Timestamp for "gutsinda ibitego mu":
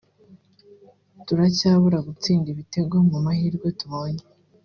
2.07-3.17